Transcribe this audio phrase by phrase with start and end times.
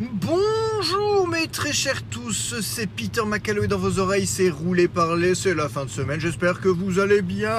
[0.00, 5.54] Bonjour mes très chers tous, c'est Peter McCalloway dans vos oreilles, c'est roulé parler, c'est
[5.54, 7.56] la fin de semaine, j'espère que vous allez bien.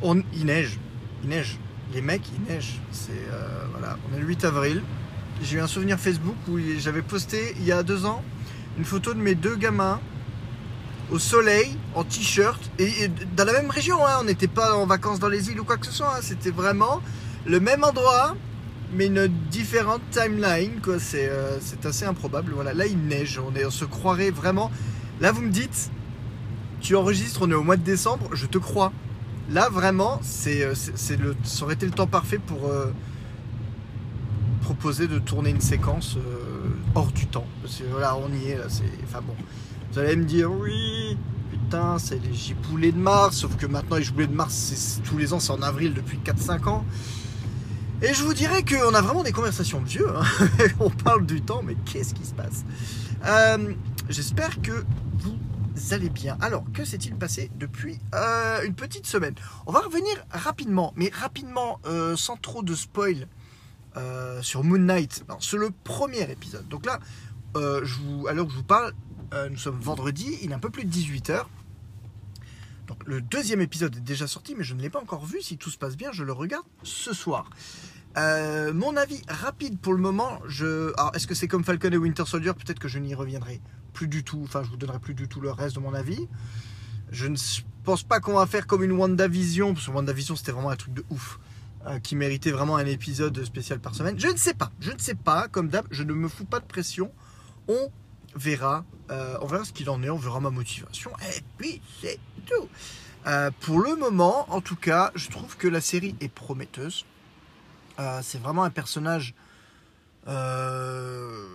[0.00, 0.78] On, il neige,
[1.22, 1.58] il neige,
[1.92, 4.82] les mecs il neige, c'est euh, voilà, on est le 8 avril.
[5.42, 8.22] J'ai eu un souvenir Facebook où j'avais posté il y a deux ans
[8.78, 10.00] une photo de mes deux gamins
[11.10, 14.18] au soleil, en t-shirt, et, dans la même région, hein.
[14.20, 16.20] on n'était pas en vacances dans les îles ou quoi que ce soit, hein.
[16.22, 17.02] c'était vraiment
[17.44, 18.34] le même endroit,
[18.92, 20.98] mais une différente timeline, quoi.
[20.98, 22.52] C'est, euh, assez improbable.
[22.54, 24.70] Voilà, là il neige, on, est, on se croirait vraiment.
[25.20, 25.90] Là vous me dites,
[26.80, 28.92] tu enregistres, on est au mois de décembre, je te crois.
[29.50, 30.74] Là vraiment, c'est, euh,
[31.18, 32.92] le, ça aurait été le temps parfait pour euh,
[34.62, 36.16] proposer de tourner une séquence
[36.94, 37.46] hors du temps.
[37.62, 38.84] Parce que voilà, on y est là, c'est.
[39.04, 39.34] Enfin bon.
[39.92, 41.16] Vous allez me dire oui,
[41.50, 45.32] putain, c'est les giboulées de Mars, sauf que maintenant les giboulées de Mars, tous les
[45.32, 46.84] ans, c'est en avril depuis 4-5 ans.
[48.02, 50.08] Et je vous dirais qu'on a vraiment des conversations de vieux.
[50.08, 50.24] Hein.
[50.80, 52.64] On parle du temps, mais qu'est-ce qui se passe?
[53.26, 53.74] Euh,
[54.08, 54.84] J'espère que
[55.18, 55.38] vous
[55.92, 56.38] allez bien.
[56.40, 59.34] Alors, que s'est-il passé depuis euh, une petite semaine?
[59.66, 63.28] On va revenir rapidement, mais rapidement, euh, sans trop de spoil,
[64.40, 65.24] sur Moon Knight.
[65.40, 66.66] C'est le premier épisode.
[66.68, 67.00] Donc là,
[67.54, 68.94] je vous, à l'heure où je vous parle,
[69.50, 71.44] nous sommes vendredi, il est un peu plus de 18h.
[72.86, 75.42] Donc le deuxième épisode est déjà sorti, mais je ne l'ai pas encore vu.
[75.42, 77.48] Si tout se passe bien, je le regarde ce soir.
[78.16, 80.40] Euh, mon avis rapide pour le moment,
[81.14, 82.52] est-ce que c'est comme Falcon et Winter Soldier?
[82.54, 83.60] Peut-être que je n'y reviendrai
[83.92, 86.28] plus du tout, enfin je vous donnerai plus du tout le reste de mon avis.
[87.10, 87.36] Je ne
[87.84, 90.94] pense pas qu'on va faire comme une WandaVision, parce que WandaVision c'était vraiment un truc
[90.94, 91.38] de ouf,
[91.86, 94.18] euh, qui méritait vraiment un épisode spécial par semaine.
[94.18, 96.60] Je ne sais pas, je ne sais pas, comme d'hab, je ne me fous pas
[96.60, 97.12] de pression.
[97.68, 97.90] On
[98.34, 102.18] verra, euh, on verra ce qu'il en est, on verra ma motivation, et puis c'est
[102.46, 102.68] tout.
[103.60, 107.04] pour le moment, en tout cas, je trouve que la série est prometteuse.
[108.00, 109.34] Euh, c'est vraiment un personnage
[110.26, 111.46] euh,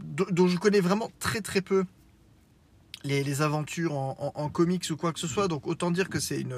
[0.00, 1.84] dont je connais vraiment très très peu
[3.04, 5.46] les, aventures en, comics ou quoi que ce soit.
[5.46, 6.56] Donc autant dire que c'est une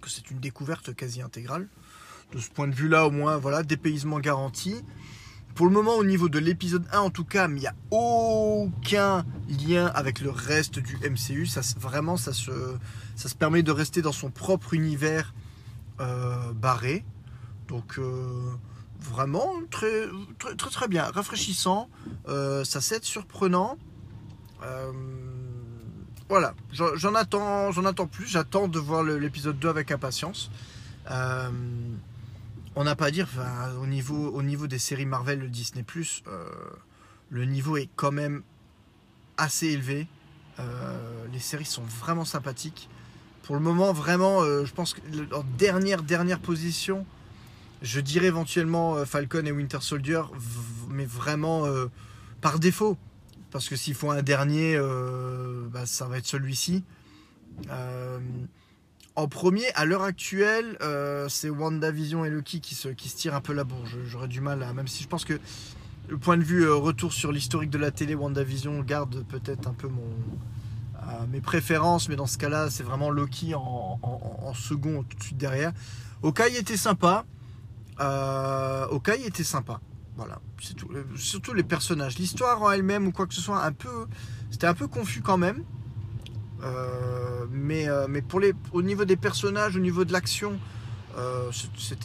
[0.00, 1.68] que c'est une découverte quasi intégrale.
[2.32, 4.82] De ce point de vue-là, au moins, voilà, dépaysement garanti.
[5.54, 9.26] Pour le moment, au niveau de l'épisode 1, en tout cas, il n'y a aucun
[9.48, 11.46] lien avec le reste du MCU.
[11.46, 12.50] Ça, vraiment, ça se,
[13.38, 15.34] permet de rester dans son propre univers
[16.00, 17.04] euh, barré.
[17.72, 18.52] Donc euh,
[19.00, 20.04] vraiment très,
[20.38, 21.88] très, très bien, rafraîchissant,
[22.28, 23.78] euh, ça c'est surprenant.
[24.62, 24.92] Euh,
[26.28, 30.50] voilà, j'en attends, j'en attends plus, j'attends de voir l'épisode 2 avec impatience.
[31.08, 33.26] on n'a pas à dire,
[33.80, 36.22] au, niveau, au niveau des séries Marvel, Disney +,
[37.30, 38.42] le niveau est quand même
[39.38, 40.06] assez élevé.
[41.32, 42.90] les séries sont vraiment sympathiques.
[43.44, 45.00] Pour le moment, vraiment, je pense que
[45.34, 47.06] en dernière, dernière position,
[47.82, 50.22] je dirais éventuellement euh, Falcon et Winter Soldier,
[50.88, 51.86] mais vraiment euh,
[52.40, 52.96] par défaut.
[53.50, 56.84] Parce que s'il faut un dernier, euh, bah, ça va être celui-ci.
[59.14, 60.78] en premier, à l'heure actuelle,
[61.28, 63.84] c'est WandaVision et Loki qui se, qui se tirent un peu la bourre.
[64.06, 64.72] J'aurais du mal à.
[64.72, 65.38] Même si je pense que
[66.08, 69.88] le point de vue retour sur l'historique de la télé, WandaVision garde peut-être un peu
[69.88, 75.22] mon, mes préférences, mais dans ce cas-là, c'est vraiment Loki en, en, second, tout de
[75.22, 75.72] suite derrière.
[76.22, 77.26] Okai était sympa.
[78.00, 79.80] Euh, Okai était sympa.
[80.16, 80.88] Voilà, c'est tout.
[80.94, 82.18] Euh, surtout les personnages.
[82.18, 84.06] L'histoire en elle-même ou quoi que ce soit, un peu,
[84.50, 85.64] c'était un peu confus quand même.
[86.62, 90.58] Euh, mais, euh, mais pour les, au niveau des personnages, au niveau de l'action,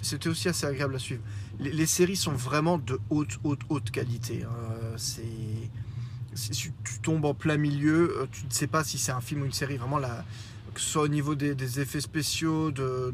[0.01, 1.21] c'était aussi assez agréable à suivre.
[1.59, 4.43] Les, séries sont vraiment de haute, haute, haute qualité.
[4.43, 4.95] Hein.
[4.97, 5.23] c'est
[6.53, 6.71] tu
[7.01, 9.77] tombes en plein milieu, tu ne sais pas si c'est un film ou une série.
[9.77, 10.23] Vraiment, la,
[10.77, 13.11] que ce soit au niveau des, effets spéciaux, de,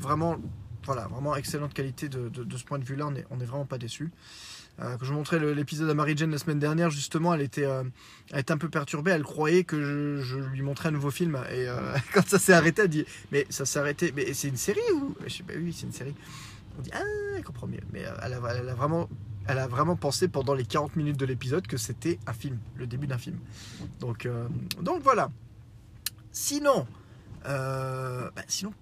[0.00, 0.36] vraiment
[0.84, 4.10] voilà, vraiment excellente qualité de, ce point de vue-là, on n'est est vraiment pas déçu.
[4.80, 7.84] Euh, quand je montrais l'épisode à Marie Jane la semaine dernière, justement, elle était, euh,
[8.30, 9.10] elle était un peu perturbée.
[9.10, 11.36] Elle croyait que je, lui montrais un nouveau film.
[11.50, 14.56] Et euh, quand ça s'est arrêté, elle dit Mais ça s'est arrêté, mais c'est une
[14.56, 15.14] série ou?
[15.26, 16.14] Je dis bah Oui, c'est une série.
[16.78, 17.02] On dit Ah,
[17.36, 17.80] elle comprend mieux.
[17.92, 18.40] Mais elle a,
[18.74, 19.08] vraiment,
[19.46, 22.86] elle a vraiment pensé pendant les 40 minutes de l'épisode que c'était un film, le
[22.86, 23.38] début d'un film.
[24.00, 24.26] Donc,
[24.80, 25.30] donc voilà.
[26.32, 26.86] Sinon,
[27.44, 28.72] bah, sinon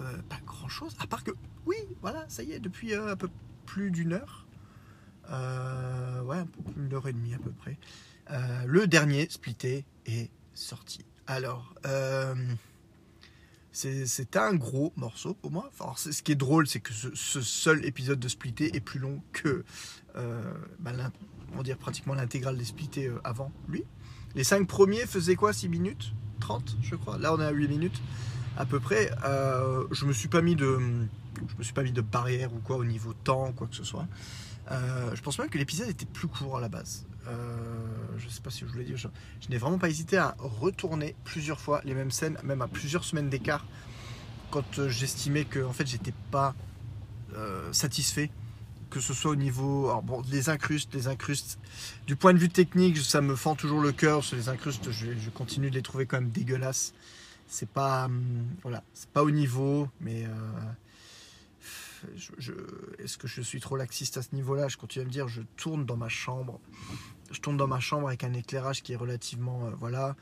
[0.00, 1.32] euh, pas, grand chose, à part que,
[1.66, 3.28] oui, voilà, ça y est, depuis euh, un peu
[3.66, 4.46] plus d'une heure,
[5.30, 6.44] euh, ouais,
[6.76, 7.78] une heure et demie à peu près,
[8.66, 11.04] le dernier splitté est sorti.
[11.26, 11.74] Alors,
[13.72, 15.70] c'est un gros morceau pour moi.
[15.78, 19.22] Enfin, ce qui est drôle, c'est que ce, seul épisode de Splitté est plus long
[19.32, 19.64] que,
[20.14, 20.92] bah,
[21.52, 23.84] on va dire pratiquement l'intégrale des Splittés avant lui.
[24.34, 27.18] Les cinq premiers faisaient quoi 6 minutes 30, je crois?
[27.18, 28.00] Là, on est à 8 minutes
[28.56, 29.10] à peu près.
[29.24, 30.78] Euh, je me suis pas mis de,
[31.36, 33.84] je me suis pas mis de barrière ou quoi au niveau temps, quoi que ce
[33.84, 34.06] soit.
[34.70, 37.06] Euh, je pense même que l'épisode était plus court à la base.
[37.28, 37.34] Euh,
[38.18, 38.96] je sais pas si je vous l'ai dit.
[38.96, 39.08] Je,
[39.48, 43.28] n'ai vraiment pas hésité à retourner plusieurs fois les mêmes scènes, même à plusieurs semaines
[43.28, 43.64] d'écart,
[44.50, 46.54] quand j'estimais que en fait j'étais pas
[47.72, 48.30] satisfait,
[48.88, 51.58] que ce soit au niveau, alors bon, les incrustes, les incrustes.
[52.06, 54.24] Du point de vue technique, ça me fend toujours le cœur.
[54.24, 56.94] Sur les incrustes, je, je continue de les trouver quand même dégueulasses.
[57.48, 58.46] C'est pas, hum,
[58.92, 60.30] c'est pas au niveau, mais euh,
[63.02, 64.68] est-ce que je suis trop laxiste à ce niveau-là?
[64.68, 66.60] Je continue à me dire, je tourne dans ma chambre.
[67.30, 70.16] Je tourne dans ma chambre avec un éclairage qui est relativement, euh, voilà,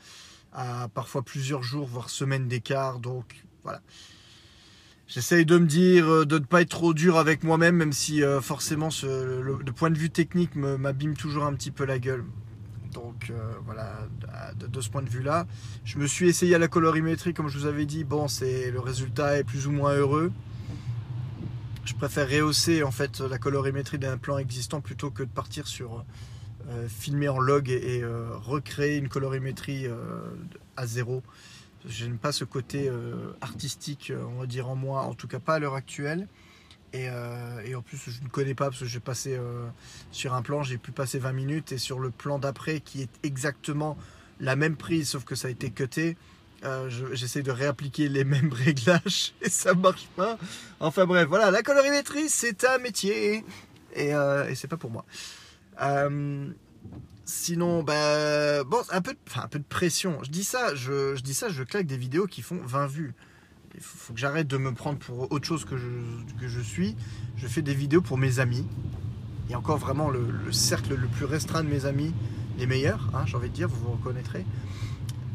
[0.53, 2.99] à parfois plusieurs jours, voire semaines d'écart.
[2.99, 3.81] Donc, voilà.
[5.07, 8.21] J'essaye de me dire, euh, de ne pas être trop dur avec moi-même, même si
[8.41, 12.23] forcément, le, point de vue technique me- m'abîme toujours un petit peu la gueule.
[12.95, 14.07] Donc euh, voilà,
[14.57, 15.45] de, ce point de vue-là,
[15.83, 18.05] je me suis essayé à la colorimétrie, comme je vous avais dit.
[18.05, 20.31] Bon, c'est le résultat est plus ou moins heureux.
[21.83, 26.05] Je préfère rehausser en fait la colorimétrie d'un plan existant plutôt que de partir sur
[26.69, 29.87] euh, filmer en log et, euh, recréer une colorimétrie
[30.77, 31.21] à zéro.
[31.87, 32.89] Je n'aime pas ce côté
[33.41, 36.27] artistique, on va dire en moi, en tout cas pas à l'heure actuelle.
[36.95, 39.67] Et, euh, et en plus, je ne connais pas parce que j'ai passé euh,
[40.11, 43.09] sur un plan, j'ai pu passer 20 minutes et sur le plan d'après qui est
[43.23, 43.97] exactement
[44.39, 46.15] la même prise sauf que ça a été cuté.
[46.63, 50.37] euh, je- J'essaie de réappliquer les mêmes réglages et ça marche pas.
[50.79, 53.43] Enfin bref, voilà, la colorimétrie c'est un métier
[53.93, 55.03] et, euh, et c'est pas pour moi.
[57.27, 60.19] Sinon, bah, bon, un peu, de, un peu de pression.
[60.23, 63.15] Je dis ça, je dis ça, je claque des vidéos qui font 20 vues.
[63.75, 65.87] Il faut, que j'arrête de me prendre pour autre chose que je,
[66.39, 66.95] que je suis.
[67.37, 68.65] Je fais des vidéos pour mes amis.
[69.49, 72.13] Et encore vraiment le, le cercle le plus restreint de mes amis,
[72.57, 74.45] les meilleurs, hein, j'ai envie de dire, vous vous reconnaîtrez.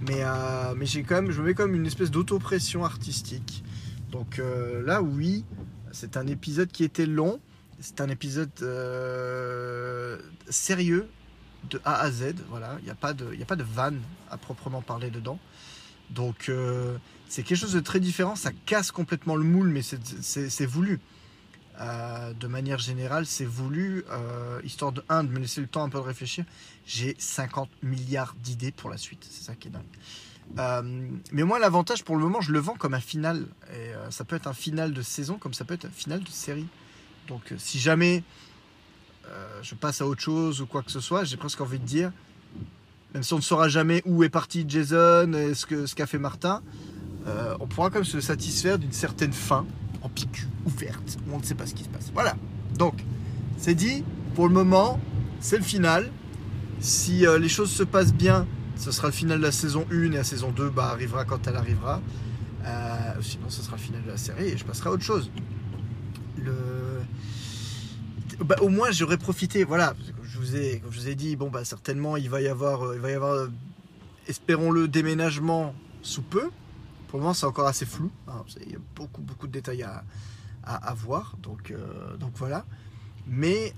[0.00, 3.62] Mais, euh, mais j'ai quand même, je me mets comme une espèce d'autopression artistique.
[4.10, 5.44] Donc euh, là, oui,
[5.92, 7.40] c'est un épisode qui était long.
[7.80, 11.08] C'est un épisode euh, sérieux
[11.68, 12.34] de A à Z.
[12.48, 14.00] Voilà, il n'y a pas de, il a pas de vanne
[14.30, 15.38] à proprement parler dedans.
[16.10, 16.96] Donc euh,
[17.28, 18.36] c'est quelque chose de très différent.
[18.36, 21.00] Ça casse complètement le moule, mais c'est- voulu.
[21.80, 25.82] Euh, de manière générale, c'est voulu, euh, histoire de, un, de me laisser le temps
[25.82, 26.44] un peu de réfléchir.
[26.84, 29.84] J'ai 50 milliards d'idées pour la suite, c'est ça qui est dingue.
[31.32, 33.46] Mais moi, l'avantage pour le moment, je le vends comme un final.
[33.72, 36.28] Et ça peut être un final de saison, comme ça peut être un final de
[36.28, 36.66] série.
[37.28, 38.24] Donc, si jamais
[39.62, 42.12] je passe à autre chose ou quoi que ce soit, j'ai presque envie de dire,
[43.14, 46.06] même si on ne saura jamais où est parti Jason, et ce que ce qu'a
[46.06, 46.62] fait Martin,
[47.26, 49.66] euh, on pourra quand même se satisfaire d'une certaine fin
[50.02, 52.10] en pique ouverte où on ne sait pas ce qui se passe.
[52.14, 52.36] Voilà.
[52.76, 53.04] Donc,
[53.56, 54.04] c'est dit.
[54.34, 55.00] Pour le moment,
[55.40, 56.10] c'est le final.
[56.78, 58.46] Si euh, les choses se passent bien,
[58.76, 61.46] ce sera le final de la saison 1 et la saison 2 bah, arrivera quand
[61.48, 62.00] elle arrivera.
[62.64, 65.30] Euh, sinon, ce sera le final de la série et je passerai à autre chose.
[68.44, 69.64] Bah, au moins, j'aurais profité.
[69.64, 72.48] Voilà, je vous ai, comme je vous ai dit, bon, bah, certainement, il va y
[72.48, 73.48] avoir, euh, il va y avoir, euh,
[74.28, 76.50] espérons-le, déménagement sous peu.
[77.08, 78.10] Pour le moment, c'est encore assez flou.
[78.28, 80.04] hein, Il y a beaucoup, beaucoup de détails à,
[80.64, 81.36] à, voir.
[81.42, 82.64] Donc, euh, donc voilà.
[83.26, 83.74] Mais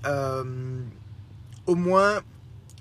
[1.65, 2.21] au moins,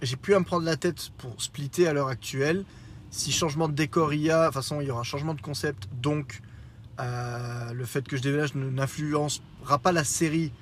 [0.03, 2.65] j'ai pu à me prendre la tête pour splitter à l'heure actuelle.
[3.11, 5.41] Si changement de décor il y a, de toute façon, il y aura changement de
[5.41, 5.89] concept.
[6.01, 6.41] Donc,
[6.99, 10.53] le fait que je déménage n'influencera pas la série.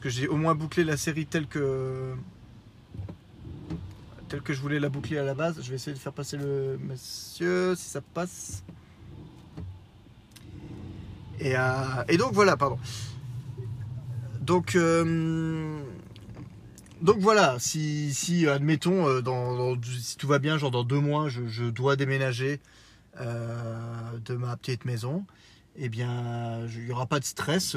[0.00, 2.14] Que j'ai au moins bouclé la série telle que
[4.28, 5.60] telle que je voulais la boucler à la base.
[5.62, 8.62] Je vais essayer de faire passer le monsieur si ça passe.
[11.40, 12.78] Et, euh, et donc voilà, pardon.
[14.40, 15.80] Donc, euh,
[17.02, 21.28] donc voilà, si, si admettons, euh, dans, si tout va bien, genre dans deux mois,
[21.28, 22.60] je, dois déménager
[23.18, 25.24] de ma petite maison,
[25.76, 27.74] eh bien, il n'y aura pas de stress.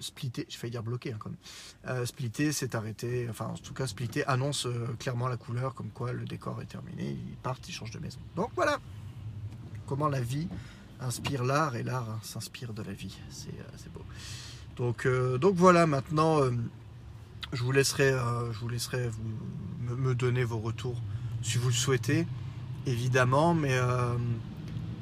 [0.00, 1.30] Splitter, j'ai failli dire bloqué hein, quand.
[1.86, 2.06] Euh,
[2.52, 3.26] c'est arrêté.
[3.28, 6.66] Enfin, en tout cas, splitter annonce euh, clairement la couleur, comme quoi le décor est
[6.66, 7.10] terminé.
[7.10, 8.18] Ils partent, ils changent de maison.
[8.34, 8.78] Donc voilà
[9.86, 10.48] comment la vie
[11.00, 13.18] inspire l'art et l'art s'inspire de la vie.
[13.28, 14.04] C'est euh, beau.
[15.38, 16.40] Donc, voilà, maintenant,
[17.52, 20.98] je vous laisserai, je vous laisserai vous, me, donner vos retours
[21.42, 22.26] si vous le souhaitez,
[22.86, 23.52] évidemment.
[23.52, 23.78] Mais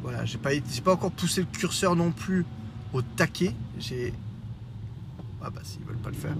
[0.02, 0.50] voilà, j'ai pas,
[0.84, 2.44] pas encore poussé le curseur non plus
[2.92, 3.54] au taquet.
[3.78, 4.12] J'ai
[5.42, 6.36] ah bah s'ils veulent pas le faire.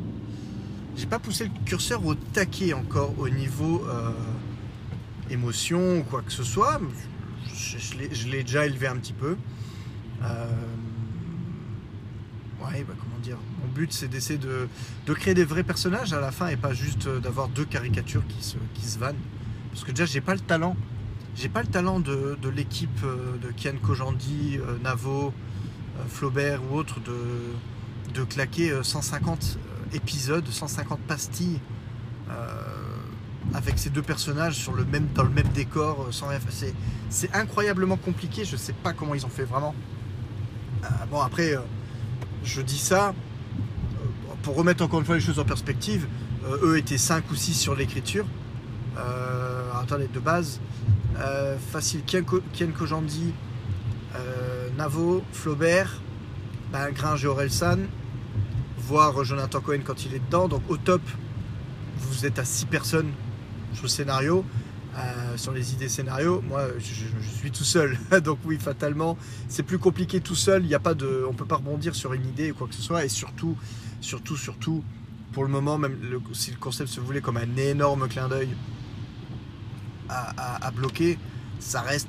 [0.97, 4.11] J'ai pas poussé le curseur au taquet encore au niveau euh,
[5.31, 6.81] émotion ou quoi que ce soit.
[7.55, 9.37] Je, l'ai- déjà élevé un petit peu.
[10.23, 10.47] Euh,
[12.61, 13.37] ouais, bah comment dire.
[13.63, 14.69] Mon but c'est d'essayer de,
[15.15, 18.43] créer des vrais personnages à la fin et pas juste euh, d'avoir deux caricatures qui
[18.43, 19.15] se, vannent.
[19.71, 20.77] Parce que déjà j'ai pas le talent.
[21.37, 25.33] J'ai pas le talent de, l'équipe de Kian Kojandi, Navo,
[26.09, 27.15] Flaubert ou autre de,
[28.19, 29.59] de claquer euh, 150
[29.95, 31.61] épisodes, 150 pastilles
[33.55, 36.29] avec ces deux personnages sur le même, dans le même décor, sans
[37.09, 38.45] c'est incroyablement compliqué.
[38.45, 39.75] Je sais pas comment ils ont fait vraiment.
[41.11, 41.55] bon après,
[42.45, 43.15] je dis ça
[44.43, 46.07] pour remettre encore une fois les choses en perspective.
[46.63, 48.27] eux étaient 5 ou 6 sur l'écriture.
[49.81, 50.61] attendez, de base,
[51.73, 53.33] facile Ken, Ken Kojandi,
[54.77, 56.03] Navo, Flaubert,
[56.71, 57.79] ben, Gringe et Orelsan,
[58.89, 60.49] voire Jonathan Cohen quand il est dedans.
[60.49, 61.03] Donc au top,
[61.99, 63.13] vous êtes à 6 personnes
[63.75, 64.45] sur le scénario,
[64.97, 66.43] euh, sur les idées scénario.
[66.49, 67.99] Moi, je, suis tout seul.
[68.25, 69.19] Donc oui, fatalement,
[69.49, 70.65] c'est plus compliqué tout seul.
[70.65, 72.75] Il y a pas de, on peut pas rebondir sur une idée ou quoi que
[72.75, 73.05] ce soit.
[73.05, 73.57] Et surtout,
[74.01, 74.83] surtout, surtout,
[75.33, 75.99] pour le moment, même
[76.33, 78.49] si le concept se voulait comme un énorme clin d'œil
[80.09, 81.19] à, bloquer,
[81.59, 82.09] ça reste,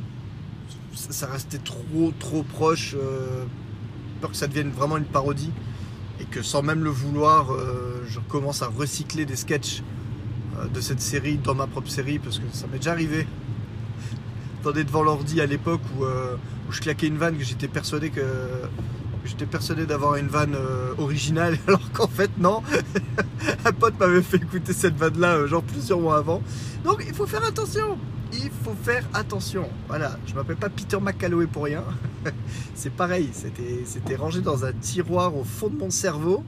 [0.93, 2.95] ça restait trop, trop proche.
[2.97, 3.43] Euh,
[4.21, 5.51] peur que ça devienne vraiment une parodie
[6.19, 9.83] et que sans même le vouloir, euh, je commence à recycler des sketchs
[10.57, 13.27] euh, de cette série dans ma propre série parce que ça m'est déjà arrivé.
[14.61, 16.35] Attendez devant l'ordi à l'époque euh,
[16.67, 18.21] où, je claquais une vanne que j'étais persuadé que
[19.25, 20.55] j'étais persuadé d'avoir une vanne
[20.97, 22.61] originale alors qu'en fait non.
[23.65, 26.41] Un pote m'avait fait écouter cette vanne là genre plusieurs mois avant.
[26.83, 27.97] Donc il faut faire attention
[28.33, 29.67] il faut faire attention.
[29.87, 31.83] Voilà, je m'appelle pas Peter McCalloway pour rien.
[32.75, 36.43] c'est pareil, c'était rangé dans un tiroir au fond de mon cerveau.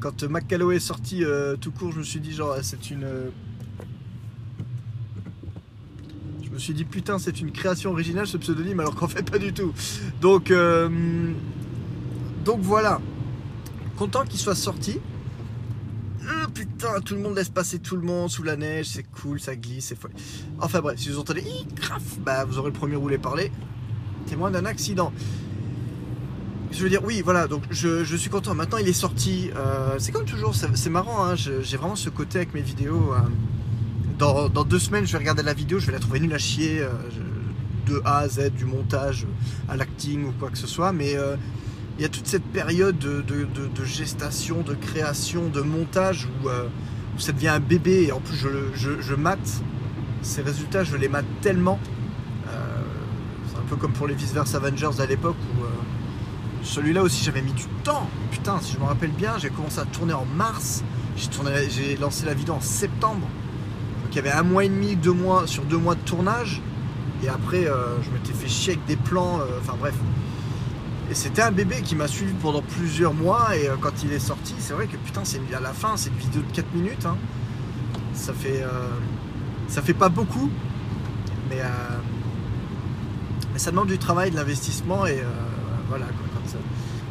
[0.00, 3.06] Quand McCalloway est sorti euh, tout court, je me suis dit genre c'est une...
[6.42, 9.38] Je me suis dit putain c'est une création originale ce pseudonyme alors qu'en fait pas
[9.38, 9.72] du tout.
[10.20, 10.88] Donc, euh,
[12.44, 13.00] donc voilà.
[13.96, 15.00] Content qu'il soit sorti
[17.04, 19.86] tout le monde laisse passer tout le monde sous la neige, c'est cool, ça glisse,
[19.86, 20.12] c'est folle.
[20.60, 21.44] Enfin bref, si vous entendez
[21.76, 23.50] craf, bah vous aurez le premier roulé parler.
[24.26, 25.12] Témoin d'un accident.
[26.70, 28.54] Je veux dire, oui, voilà, donc je, suis content.
[28.54, 29.50] Maintenant, il est sorti.
[29.56, 33.12] Euh, c'est comme toujours, c'est marrant, hein, j'ai vraiment ce côté avec mes vidéos.
[33.14, 33.18] Euh,
[34.18, 36.80] dans, deux semaines, je vais regarder la vidéo, je vais la trouver nulle à chier,
[36.80, 36.90] euh,
[37.86, 39.26] de A à Z, du montage
[39.68, 41.16] à l'acting ou quoi que ce soit, mais
[41.98, 46.68] il y a toute cette période de, gestation, de création, de montage euh,
[47.16, 49.62] où, ça devient un bébé et en plus je, je, mate
[50.22, 51.80] ces résultats, je les mate tellement.
[52.48, 52.56] Euh,
[53.48, 55.68] c'est un peu comme pour les vice-versa Avengers à l'époque où euh,
[56.62, 58.08] celui-là aussi j'avais mis du temps.
[58.30, 60.84] Putain, si je me rappelle bien, j'ai commencé à tourner en mars,
[61.16, 63.26] j'ai lancé la vidéo en septembre.
[64.04, 66.62] Donc il y avait un mois et demi, deux mois sur deux mois de tournage.
[67.24, 69.40] Et après, je m'étais fait chier avec des plans.
[69.60, 69.94] Enfin bref,
[71.10, 73.56] et c'était un bébé qui m'a suivi pendant plusieurs mois.
[73.56, 76.10] Et euh, quand il est sorti, c'est vrai que putain, c'est à la fin, c'est
[76.10, 77.06] une vidéo de 4 minutes.
[77.06, 77.16] Hein.
[78.12, 78.62] Ça fait.
[78.62, 78.88] Euh,
[79.68, 80.50] ça fait pas beaucoup.
[81.48, 81.66] Mais, euh,
[83.52, 85.06] mais ça demande du travail, de l'investissement.
[85.06, 85.22] Et
[85.88, 86.06] voilà,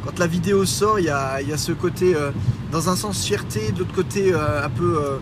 [0.04, 2.16] quand, la vidéo sort, il y a, ce côté,
[2.72, 5.20] dans un sens, fierté, de l'autre côté, un peu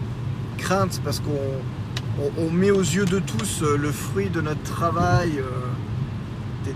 [0.56, 5.42] crainte, parce qu'on met aux yeux de tous le fruit de notre travail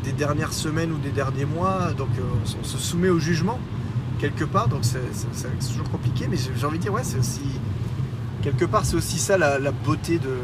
[0.04, 1.92] des, dernières semaines ou des derniers mois.
[1.97, 2.23] Donc euh,
[2.61, 3.59] on, se soumet au jugement
[4.19, 4.69] quelque part.
[4.69, 5.00] Donc c'est
[5.69, 6.26] toujours compliqué.
[6.28, 7.42] Mais j'ai envie de dire, ouais, c'est aussi.
[8.42, 10.37] Quelque part, c'est aussi ça la, beauté de.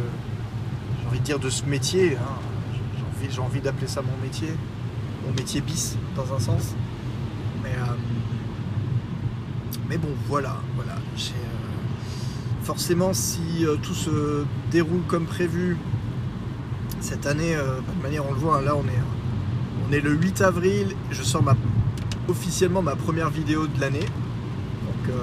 [1.00, 2.16] J'ai envie de dire de ce métier.
[2.16, 2.40] Hein.
[3.28, 4.50] J'ai envie, d'appeler ça mon métier.
[5.26, 6.74] Mon métier bis, dans un sens.
[7.62, 7.70] Mais.
[7.70, 7.94] Euh,
[9.88, 10.56] mais bon, voilà.
[10.74, 10.94] voilà.
[10.94, 11.30] Euh,
[12.62, 15.78] forcément, si tout se déroule comme prévu,
[17.00, 19.15] cette année, de manière, on le voit, hein, là on est
[19.88, 21.42] on est le 8 avril, je sors
[22.28, 24.00] officiellement ma première vidéo de l'année.
[24.00, 25.14] Donc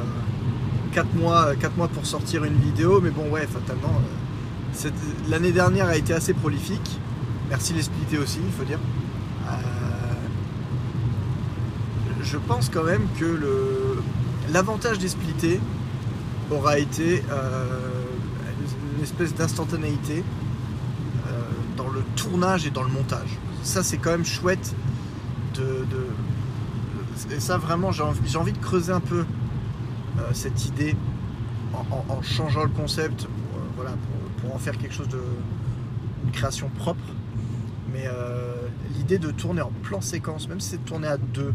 [0.94, 4.00] 4, euh, mois, 4 mois pour sortir une vidéo, mais bon ouais, fatalement.
[4.86, 4.90] Euh,
[5.30, 7.00] l'année dernière a été assez prolifique.
[7.50, 7.84] Merci les
[8.18, 8.80] aussi, il faut dire.
[9.48, 9.52] Euh,
[12.22, 13.38] je pense quand même que
[14.52, 15.10] l'avantage des
[16.52, 17.22] aura été
[18.98, 20.24] une espèce d'instantanéité
[21.76, 24.76] dans le tournage et dans le montage ça c'est quand même chouette
[25.56, 25.86] de,
[27.32, 29.26] et ça vraiment j'ai envie, envie, de creuser un peu
[30.20, 30.96] euh, cette idée
[31.74, 33.92] en, changeant le concept pour, euh, voilà,
[34.42, 35.22] pour, en faire quelque chose de
[36.26, 37.04] une création propre.
[37.92, 38.56] Mais euh,
[38.96, 41.54] l'idée de tourner en plan séquence même si c'est de tourner à deux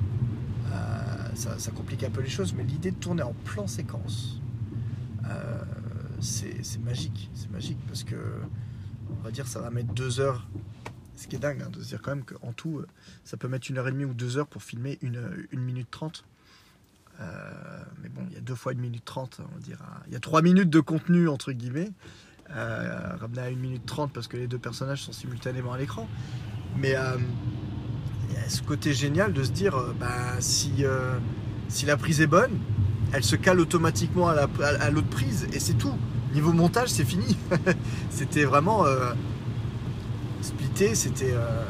[1.35, 4.41] ça, complique un peu les choses mais l'idée de tourner en plan séquence
[6.21, 8.17] c'est magique c'est magique parce que
[9.11, 10.49] on va dire ça va mettre deux heures
[11.19, 12.87] ce qui est dingue, hein, de se dire quand même qu'en tout, euh,
[13.25, 15.21] ça peut mettre une heure et demie ou deux heures pour filmer une,
[15.51, 16.25] une minute trente.
[17.21, 17.25] Euh,
[18.01, 19.79] mais bon, il y a deux fois une minute trente, on va dire.
[19.83, 20.01] Hein.
[20.07, 21.91] Il y a trois minutes de contenu, entre guillemets.
[22.55, 26.09] Euh, ramené à une minute trente parce que les deux personnages sont simultanément à l'écran.
[26.77, 30.85] Mais il y a ce côté génial de se dire, bah, si
[31.85, 32.57] la prise est bonne,
[33.13, 35.95] elle se cale automatiquement à l'autre prise et c'est tout.
[36.33, 37.37] Niveau montage, c'est fini.
[38.11, 38.85] c'était vraiment
[40.83, 41.63] euh, c'était euh,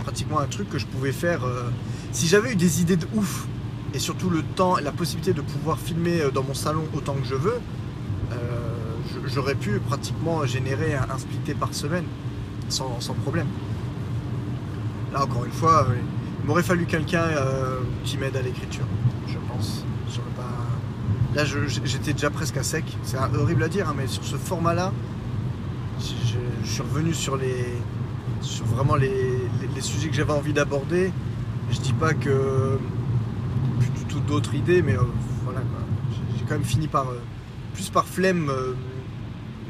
[0.00, 1.44] pratiquement un truc que je pouvais faire.
[1.44, 1.70] Euh,
[2.12, 3.46] si j'avais eu des idées de ouf
[3.94, 7.24] et surtout le temps et la possibilité de pouvoir filmer dans mon salon autant que
[7.26, 7.60] je veux,
[9.26, 12.04] j'aurais pu pratiquement générer un, splitté par semaine
[12.68, 13.46] sans, problème.
[15.12, 15.86] Là, encore une fois,
[16.42, 17.28] il m'aurait fallu quelqu'un
[18.04, 18.86] qui m'aide à l'écriture,
[19.28, 19.84] je pense.
[21.34, 22.84] Là, j'étais déjà presque à sec.
[23.02, 24.92] C'est horrible à dire, hein, mais sur ce format-là,
[26.00, 27.78] je, suis revenu sur les,
[28.40, 29.10] sur vraiment les,
[29.80, 31.12] sujets que j'avais envie d'aborder.
[31.70, 32.78] Je dis pas que
[33.80, 35.02] plus du tout d'autres idées, mais euh,
[35.44, 35.60] voilà.
[36.36, 37.20] J'ai quand même fini par euh,
[37.74, 38.74] plus par flemme euh,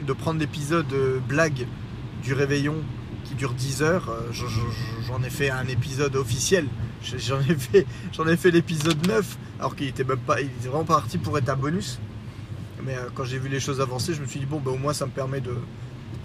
[0.07, 0.87] de prendre l'épisode
[1.29, 1.67] blague
[2.23, 2.77] du réveillon
[3.25, 4.11] qui dure 10 heures.
[4.33, 6.69] J'en ai fait un épisode officiel
[7.19, 7.87] J'en ai fait,
[8.37, 11.57] fait l'épisode 9, alors qu'il était même pas, il était vraiment parti pour être un
[11.57, 12.01] bonus.
[12.85, 14.93] Mais quand j'ai vu les choses avancer, je me suis dit bon, bah, au moins
[14.93, 15.55] ça me permet de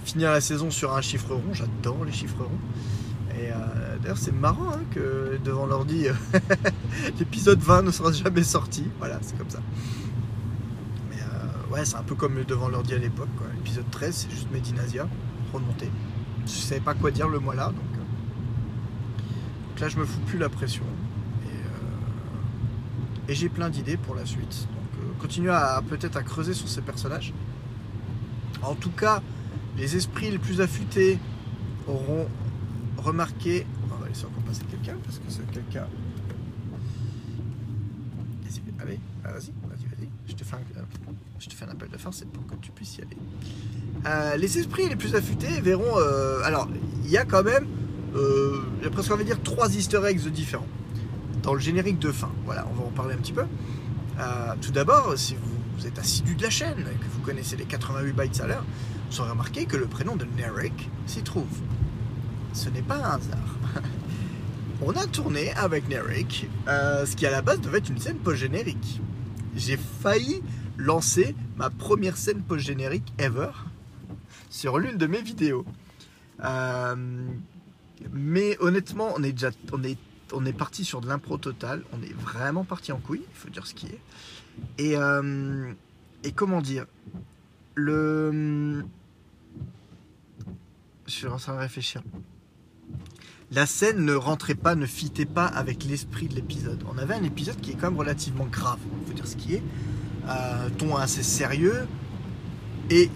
[0.06, 1.54] finir la saison sur un chiffre rond.
[1.54, 3.38] J'adore les chiffres ronds.
[3.38, 6.08] Et euh, d'ailleurs, c'est marrant hein, que devant l'ordi,
[7.20, 8.86] l'épisode 20 ne sera jamais sorti.
[9.00, 9.62] Voilà, c'est comme ça.
[11.10, 13.30] Mais euh, ouais, c'est un peu comme devant l'ordi à l'époque.
[13.56, 15.08] L'épisode 13, c'est juste Medinasia,
[15.54, 15.90] remonté.
[16.46, 17.92] Je savais pas quoi dire le mois là, donc
[19.82, 20.84] là, je me fous plus la pression.
[21.46, 21.56] Et,
[23.32, 24.68] euh, j'ai plein d'idées pour la suite.
[24.70, 27.34] Donc, euh, continuer à peut-être à creuser sur ces personnages.
[28.62, 29.22] En tout cas,
[29.78, 31.18] les esprits les plus affûtés
[31.88, 32.28] auront
[32.98, 33.66] remarqué.
[33.92, 35.88] On va laisser encore passer quelqu'un parce que c'est quelqu'un.
[38.80, 40.10] Allez, vas-y, vas-y, vas-y.
[40.28, 40.60] Je te fais un,
[41.40, 43.18] je te fais un appel de force, pour que tu puisses y aller.
[44.08, 45.98] Euh, les esprits les plus affûtés verront.
[46.44, 46.68] alors,
[47.04, 47.68] il y a quand même
[48.16, 50.68] euh, a presque envie de dire trois easter eggs différents
[51.44, 52.30] dans le générique de fin.
[52.46, 53.46] Voilà, on va en parler un petit peu.
[54.20, 55.51] Euh, tout d'abord, si vous,
[55.88, 58.66] êtes assidu de la chaîne et que vous connaissez les 88 bytes l'heure,
[59.10, 61.60] vous aurez remarqué que le prénom de Nerek s'y trouve.
[62.54, 63.58] Ce n'est pas un hasard.
[64.82, 68.18] on a tourné avec Nerek euh, ce qui à la base devait être une scène
[68.18, 69.02] post-générique.
[69.56, 70.42] J'ai failli
[70.78, 73.52] lancer ma première scène post-générique ever
[74.50, 75.66] sur l'une de mes vidéos.
[76.44, 76.96] Euh,
[78.12, 79.98] mais honnêtement, on est déjà on est,
[80.34, 81.84] on est parti sur de l'impro total.
[81.94, 84.00] On est vraiment parti en couille, il faut dire ce qui est.
[84.78, 85.72] Et, euh,
[86.24, 86.86] et comment dire
[87.76, 88.84] Le.
[91.08, 92.02] Je suis en train de réfléchir.
[93.52, 96.82] La scène ne rentrait pas, ne fitait pas avec l'esprit de l'épisode.
[96.90, 99.56] On avait un épisode qui est quand même relativement grave, il faut dire ce qui
[99.56, 99.64] est.
[100.30, 101.86] Euh, ton assez sérieux.
[102.90, 103.10] Et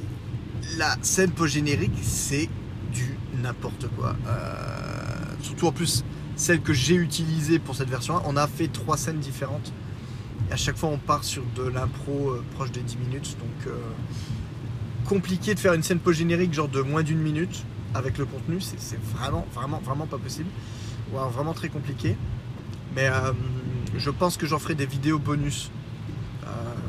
[0.78, 2.50] la scène post-générique, c'est
[2.94, 4.16] du n'importe quoi.
[4.28, 6.04] Euh, surtout en plus,
[6.36, 9.72] celle que j'ai utilisée pour cette version 1, on a fait trois scènes différentes.
[10.50, 13.38] Et à chaque fois, on part sur de l'impro euh, proche des 10 minutes.
[13.40, 13.78] Donc, euh,
[15.06, 18.60] compliqué de faire une scène post-générique, genre de moins d'une minute avec le contenu.
[18.62, 20.50] C'est vraiment, vraiment, vraiment pas possible.
[21.12, 22.18] Ou alors vraiment très compliqué.
[22.96, 23.10] Mais
[23.98, 25.70] je pense que j'en ferai des vidéos bonus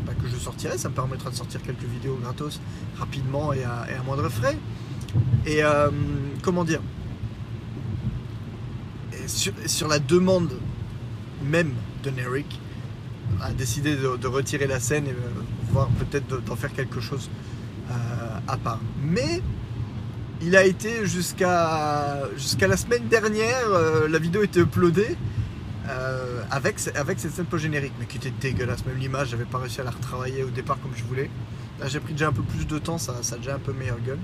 [0.07, 0.79] bah, que je sortirai.
[0.79, 2.61] Ça me permettra de sortir quelques vidéos gratos
[2.97, 4.57] rapidement et à, moindre frais.
[5.47, 5.90] Et euh,
[6.42, 6.81] comment dire?
[9.27, 10.53] Sur, la demande
[11.42, 11.73] même
[12.05, 12.61] de Nerik,
[13.42, 17.30] a décidé de, retirer la scène et euh, voir peut-être d'en faire quelque chose
[17.90, 17.94] euh,
[18.48, 18.80] à part.
[19.02, 19.42] Mais
[20.42, 22.28] il a été jusqu'à
[22.68, 23.68] la semaine dernière,
[24.06, 25.16] la vidéo était uploadée
[26.50, 28.84] avec, avec cette scène post-générique, mais qui était dégueulasse.
[28.84, 31.30] Même l'image, j'avais pas réussi à la retravailler au départ comme je voulais.
[31.80, 34.00] Là, j'ai pris déjà un peu plus de temps, ça, a déjà un peu meilleure
[34.00, 34.18] gueule.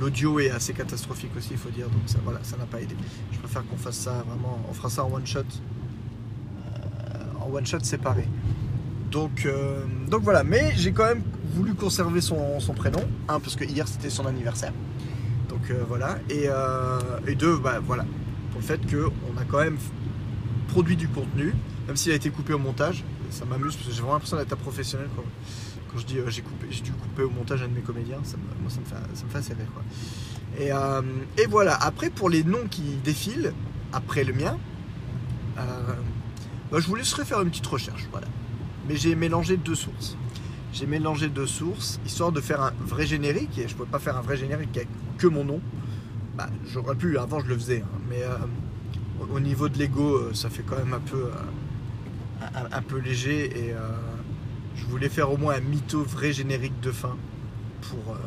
[0.00, 2.94] L'audio est assez catastrophique aussi, il faut dire, donc ça voilà, ça n'a pas aidé.
[3.32, 5.42] Je préfère qu'on fasse ça vraiment, on fera ça en one shot, euh,
[7.64, 8.26] shot séparé.
[9.10, 11.22] Donc, euh, donc voilà, mais j'ai quand même
[11.54, 14.72] voulu conserver son, prénom, un parce que hier c'était son anniversaire,
[15.48, 16.48] donc euh, voilà, et,
[17.30, 18.04] et deux, bah, voilà,
[18.50, 19.76] pour le fait qu'on a quand même
[20.66, 21.54] produit du contenu,
[21.86, 24.52] même s'il a été coupé au montage, ça m'amuse parce que j'ai vraiment l'impression d'être
[24.52, 25.06] un professionnel.
[25.14, 25.24] Quoi
[25.94, 28.18] quand je dis euh, j'ai coupé, j'ai dû couper au montage un de mes comédiens,
[28.24, 29.66] ça me, fait, ça me fait assez rire.
[29.72, 29.82] Quoi.
[30.58, 31.02] Et, euh,
[31.38, 33.52] et, voilà, après pour les noms qui défilent,
[33.92, 34.58] après le mien,
[35.58, 35.62] euh,
[36.70, 38.06] bah, je vous laisserai faire une petite recherche.
[38.10, 38.26] Voilà.
[38.88, 40.16] Mais j'ai mélangé deux sources.
[40.72, 44.00] J'ai mélangé deux sources, histoire de faire un vrai générique, et je ne pouvais pas
[44.00, 45.60] faire un vrai générique avec que mon nom.
[46.36, 47.98] Bah, j'aurais pu, avant je le faisais, hein.
[48.10, 48.22] mais
[49.32, 51.30] au niveau de l'ego, ça fait quand même un peu,
[52.88, 53.74] peu léger, et
[54.76, 57.16] je voulais faire au moins un mytho vrai générique de fin
[57.82, 58.18] pour, euh,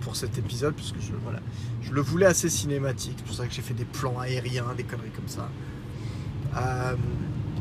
[0.00, 1.40] pour, cet épisode, puisque je, voilà,
[1.82, 3.14] je le voulais assez cinématique.
[3.18, 5.48] C'est pour ça que j'ai fait des plans aériens, des conneries comme ça.
[6.56, 6.94] Euh,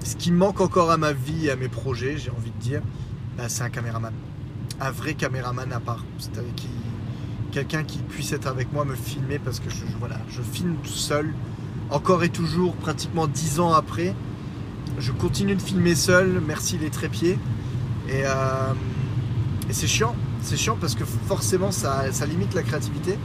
[0.04, 2.82] ce qui manque encore à ma vie et à mes projets, j'ai envie de dire,
[3.38, 4.13] bah, c'est un caméraman.
[4.80, 6.04] Un vrai caméraman à part.
[6.17, 6.70] C'est-à-dire qui,
[7.52, 11.34] quelqu'un qui puisse être avec moi, me filmer parce que je, voilà, je filme seul.
[11.89, 14.15] Encore et toujours, pratiquement dix ans après,
[14.98, 16.41] je continue de filmer seul.
[16.46, 17.38] Merci les trépieds.
[18.10, 18.74] Et, euh,
[19.70, 20.15] et c'est chiant.
[20.41, 23.17] C'est chiant parce que forcément ça, limite la créativité.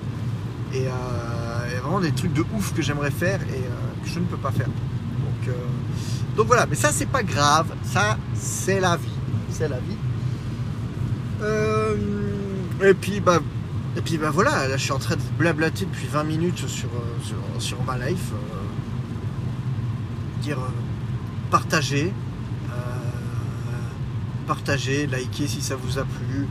[0.74, 4.24] Et, euh, a vraiment des trucs de ouf que j'aimerais faire et que je ne
[4.24, 4.68] peux pas faire.
[6.36, 7.68] Donc, voilà, mais ça c'est pas grave.
[7.82, 9.08] Ça c'est la vie.
[9.50, 9.96] C'est la vie.
[11.42, 11.96] Euh,
[12.82, 13.40] et puis bah
[13.96, 16.88] et puis bah voilà, là je suis en train de blablater depuis 20 minutes sur,
[16.88, 18.32] euh, sur, sur ma life.
[18.32, 18.66] euh,
[20.42, 20.68] dire euh,
[21.50, 22.12] partager.
[24.46, 26.46] partager, liker si ça vous a plu.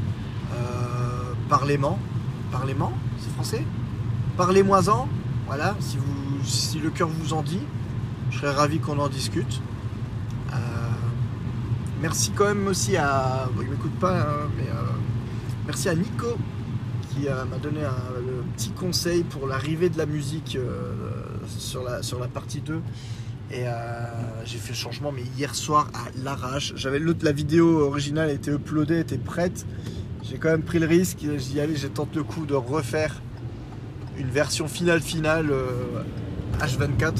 [1.48, 1.98] Parlez-moi.
[2.52, 3.64] Parlez-moi, c'est français
[4.36, 5.08] Parlez-moi-en.
[5.46, 7.62] Voilà, si, vous, si le cœur vous en dit.
[8.32, 9.62] Je serais ravi qu'on en discute.
[12.02, 13.50] Merci quand même aussi à.
[13.56, 14.92] Bon, il m'écoute pas, hein, mais euh,
[15.66, 16.38] merci à Nico
[17.16, 20.94] qui euh, m'a donné un, le petit conseil pour l'arrivée de la musique euh,
[21.48, 22.82] sur, la, sur la partie 2.
[23.52, 23.72] Et euh,
[24.44, 26.74] j'ai fait le changement, mais hier soir à l'arrache.
[26.76, 29.66] J'avais l'autre, la vidéo originale était uploadée, était prête.
[30.24, 31.18] J'ai quand même pris le risque.
[31.20, 33.22] Dit allez, j'ai tenté le coup de refaire
[34.18, 36.02] une version finale finale euh,
[36.60, 37.14] H24.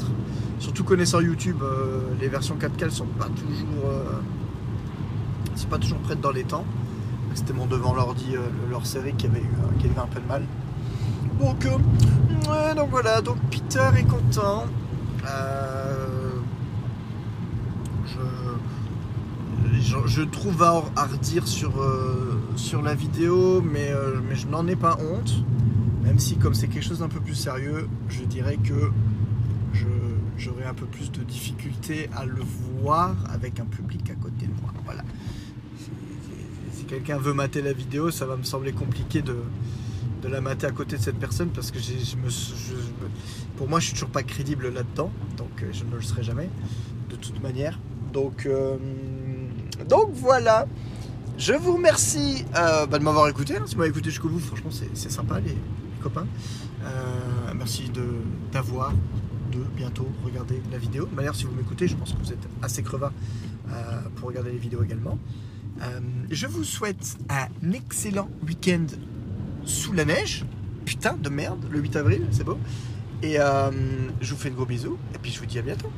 [0.58, 1.62] Surtout connaissant YouTube,
[2.18, 3.92] les versions 4K elles sont pas toujours,
[5.56, 6.64] c'est pas toujours prêtes dans les temps.
[7.34, 8.40] C'était mon devant l'ordi, euh,
[8.70, 10.42] leur série qui avait, eu, euh, qui avait un peu de mal.
[11.40, 14.64] Donc, euh, donc voilà, donc Peter est content.
[19.78, 21.72] Je, je, trouve à, redire sur,
[22.56, 23.92] sur la vidéo, mais,
[24.28, 25.44] mais je n'en ai pas honte.
[26.02, 28.90] Même si, comme c'est quelque chose d'un peu plus sérieux, je dirais que
[30.38, 32.42] j'aurais un peu plus de difficulté à le
[32.80, 34.72] voir avec un public à côté de moi.
[34.84, 35.02] Voilà.
[36.88, 39.36] Quelqu'un veut mater la vidéo, ça va me sembler compliqué de,
[40.28, 42.28] la mater à côté de cette personne parce que je me,
[43.56, 46.48] pour moi, je suis toujours pas crédible là-dedans, donc euh, je ne le serai jamais,
[47.10, 47.78] de toute manière.
[48.12, 48.76] Donc, euh,
[49.88, 50.66] donc voilà.
[51.38, 53.56] Je vous remercie euh, bah, de m'avoir écouté.
[53.56, 53.64] hein.
[53.66, 55.56] Si vous m'avez écouté jusqu'au bout, franchement, c'est sympa, les,
[56.02, 56.26] copains.
[57.54, 57.90] Merci
[58.52, 58.92] d'avoir,
[59.52, 61.08] de bientôt regarder la vidéo.
[61.16, 63.12] D'ailleurs, si vous m'écoutez, je pense que vous êtes assez crevard
[63.70, 65.18] euh, pour regarder les vidéos également.
[65.82, 68.86] Euh, je vous souhaite un excellent week-end
[69.64, 70.44] sous la neige.
[70.84, 72.58] Putain de merde, le 8 avril, c'est beau.
[73.22, 73.70] Et euh,
[74.20, 74.98] je vous fais de gros bisous.
[75.14, 75.90] Et puis je vous dis à bientôt.